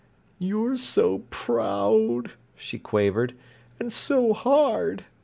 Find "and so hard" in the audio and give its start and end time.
3.79-5.05